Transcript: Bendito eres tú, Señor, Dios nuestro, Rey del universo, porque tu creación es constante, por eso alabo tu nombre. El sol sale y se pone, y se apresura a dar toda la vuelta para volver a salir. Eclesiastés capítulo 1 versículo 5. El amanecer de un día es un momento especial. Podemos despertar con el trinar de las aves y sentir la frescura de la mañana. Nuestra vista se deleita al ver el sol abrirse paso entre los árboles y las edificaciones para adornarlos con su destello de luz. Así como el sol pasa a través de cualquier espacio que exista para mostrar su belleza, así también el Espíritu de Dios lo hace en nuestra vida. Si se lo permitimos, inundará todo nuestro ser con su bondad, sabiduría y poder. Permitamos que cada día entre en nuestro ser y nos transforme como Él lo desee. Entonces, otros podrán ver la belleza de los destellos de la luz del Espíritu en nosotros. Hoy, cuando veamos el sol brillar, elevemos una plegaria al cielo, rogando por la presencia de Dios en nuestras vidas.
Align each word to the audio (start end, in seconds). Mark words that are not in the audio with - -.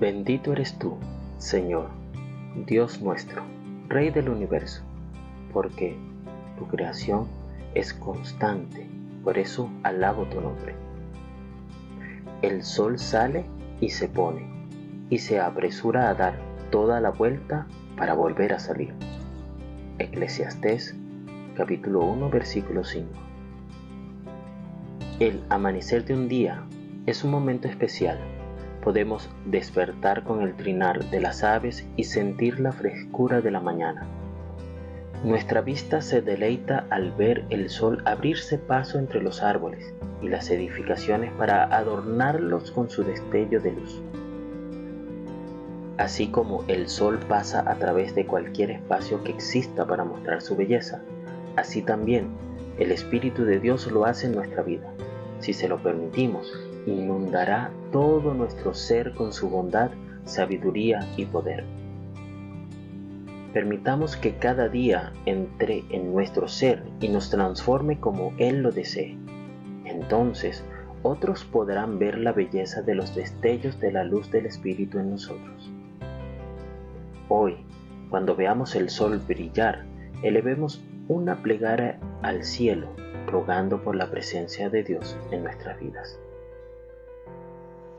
Bendito 0.00 0.52
eres 0.52 0.78
tú, 0.78 0.96
Señor, 1.36 1.90
Dios 2.66 3.02
nuestro, 3.02 3.42
Rey 3.88 4.08
del 4.08 4.30
universo, 4.30 4.82
porque 5.52 5.98
tu 6.58 6.66
creación 6.66 7.26
es 7.74 7.92
constante, 7.92 8.86
por 9.22 9.36
eso 9.36 9.70
alabo 9.82 10.24
tu 10.24 10.40
nombre. 10.40 10.74
El 12.40 12.62
sol 12.62 12.98
sale 12.98 13.44
y 13.82 13.90
se 13.90 14.08
pone, 14.08 14.46
y 15.10 15.18
se 15.18 15.38
apresura 15.40 16.08
a 16.08 16.14
dar 16.14 16.38
toda 16.70 16.98
la 17.00 17.10
vuelta 17.10 17.66
para 17.98 18.14
volver 18.14 18.54
a 18.54 18.60
salir. 18.60 18.94
Eclesiastés 19.98 20.96
capítulo 21.54 22.00
1 22.06 22.30
versículo 22.30 22.82
5. 22.82 23.10
El 25.20 25.42
amanecer 25.50 26.06
de 26.06 26.14
un 26.14 26.28
día 26.28 26.62
es 27.04 27.24
un 27.24 27.30
momento 27.30 27.68
especial. 27.68 28.18
Podemos 28.82 29.30
despertar 29.44 30.24
con 30.24 30.42
el 30.42 30.56
trinar 30.56 31.08
de 31.10 31.20
las 31.20 31.44
aves 31.44 31.86
y 31.96 32.04
sentir 32.04 32.58
la 32.58 32.72
frescura 32.72 33.40
de 33.40 33.52
la 33.52 33.60
mañana. 33.60 34.06
Nuestra 35.24 35.60
vista 35.60 36.00
se 36.00 36.20
deleita 36.20 36.86
al 36.90 37.12
ver 37.12 37.44
el 37.50 37.70
sol 37.70 38.02
abrirse 38.06 38.58
paso 38.58 38.98
entre 38.98 39.22
los 39.22 39.40
árboles 39.40 39.94
y 40.20 40.28
las 40.28 40.50
edificaciones 40.50 41.30
para 41.34 41.64
adornarlos 41.64 42.72
con 42.72 42.90
su 42.90 43.04
destello 43.04 43.60
de 43.60 43.70
luz. 43.70 44.02
Así 45.96 46.26
como 46.26 46.64
el 46.66 46.88
sol 46.88 47.20
pasa 47.28 47.62
a 47.70 47.76
través 47.76 48.16
de 48.16 48.26
cualquier 48.26 48.72
espacio 48.72 49.22
que 49.22 49.30
exista 49.30 49.86
para 49.86 50.02
mostrar 50.02 50.42
su 50.42 50.56
belleza, 50.56 51.02
así 51.54 51.82
también 51.82 52.26
el 52.78 52.90
Espíritu 52.90 53.44
de 53.44 53.60
Dios 53.60 53.86
lo 53.92 54.06
hace 54.06 54.26
en 54.26 54.34
nuestra 54.34 54.64
vida. 54.64 54.92
Si 55.38 55.52
se 55.52 55.68
lo 55.68 55.80
permitimos, 55.80 56.52
inundará 56.86 57.70
todo 57.92 58.34
nuestro 58.34 58.74
ser 58.74 59.14
con 59.14 59.32
su 59.32 59.48
bondad, 59.48 59.90
sabiduría 60.24 61.06
y 61.16 61.26
poder. 61.26 61.64
Permitamos 63.52 64.16
que 64.16 64.36
cada 64.36 64.68
día 64.68 65.12
entre 65.26 65.84
en 65.90 66.12
nuestro 66.12 66.48
ser 66.48 66.82
y 67.00 67.08
nos 67.08 67.28
transforme 67.28 68.00
como 68.00 68.32
Él 68.38 68.62
lo 68.62 68.70
desee. 68.70 69.16
Entonces, 69.84 70.64
otros 71.02 71.44
podrán 71.44 71.98
ver 71.98 72.18
la 72.18 72.32
belleza 72.32 72.80
de 72.80 72.94
los 72.94 73.14
destellos 73.14 73.78
de 73.80 73.92
la 73.92 74.04
luz 74.04 74.30
del 74.30 74.46
Espíritu 74.46 74.98
en 74.98 75.10
nosotros. 75.10 75.70
Hoy, 77.28 77.56
cuando 78.08 78.36
veamos 78.36 78.74
el 78.74 78.88
sol 78.88 79.18
brillar, 79.18 79.84
elevemos 80.22 80.82
una 81.08 81.42
plegaria 81.42 81.98
al 82.22 82.44
cielo, 82.44 82.88
rogando 83.26 83.82
por 83.82 83.96
la 83.96 84.10
presencia 84.10 84.70
de 84.70 84.84
Dios 84.84 85.16
en 85.30 85.42
nuestras 85.42 85.78
vidas. 85.80 86.18